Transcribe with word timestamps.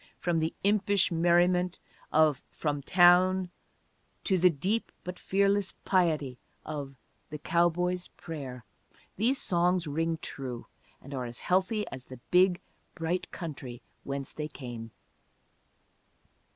From 0.17 0.39
the 0.39 0.55
impish 0.63 1.11
merriment 1.11 1.79
of 2.11 2.41
From 2.49 2.81
Town 2.81 3.51
to 4.23 4.39
the 4.39 4.49
deep 4.49 4.91
but 5.03 5.19
fearless 5.19 5.75
piety 5.85 6.39
of 6.65 6.95
The 7.29 7.37
Cowboy's 7.37 8.07
Prayer, 8.07 8.65
these 9.17 9.39
songs 9.39 9.85
ring 9.85 10.17
true; 10.19 10.65
and 11.03 11.13
are 11.13 11.25
as 11.25 11.41
healthy 11.41 11.85
as 11.91 12.05
the 12.05 12.17
big, 12.31 12.59
bright 12.95 13.29
country 13.29 13.83
whence 14.03 14.33
they 14.33 14.47
came. 14.47 14.89